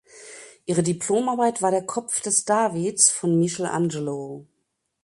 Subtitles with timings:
[0.65, 4.47] Ihre Diplomarbeit war der Kopf des Davids von Michelangelo.